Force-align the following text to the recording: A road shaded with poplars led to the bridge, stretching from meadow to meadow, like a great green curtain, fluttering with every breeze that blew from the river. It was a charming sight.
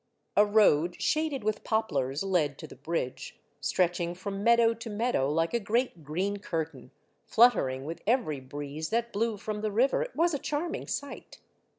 A 0.35 0.43
road 0.43 0.99
shaded 0.99 1.43
with 1.43 1.63
poplars 1.63 2.23
led 2.23 2.57
to 2.57 2.65
the 2.65 2.75
bridge, 2.75 3.37
stretching 3.59 4.15
from 4.15 4.43
meadow 4.43 4.73
to 4.73 4.89
meadow, 4.89 5.29
like 5.29 5.53
a 5.53 5.59
great 5.59 6.03
green 6.03 6.37
curtain, 6.37 6.89
fluttering 7.27 7.85
with 7.85 8.01
every 8.07 8.39
breeze 8.39 8.89
that 8.89 9.13
blew 9.13 9.37
from 9.37 9.61
the 9.61 9.71
river. 9.71 10.01
It 10.01 10.15
was 10.15 10.33
a 10.33 10.39
charming 10.39 10.87
sight. 10.87 11.37